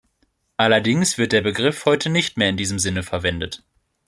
Allerdings 0.57 1.19
wird 1.19 1.31
der 1.31 1.41
Begriff 1.43 1.85
heute 1.85 2.09
nicht 2.09 2.35
mehr 2.35 2.49
in 2.49 2.57
diesem 2.57 2.79
Sinne 2.79 3.03
verwendet. 3.03 3.61